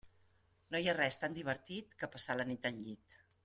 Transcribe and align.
No 0.75 0.79
hi 0.79 0.89
ha 0.93 0.95
res 0.99 1.21
tan 1.25 1.37
divertit 1.37 1.95
que 2.03 2.13
passar 2.17 2.41
la 2.41 2.51
nit 2.55 2.69
al 2.73 2.85
llit. 2.87 3.23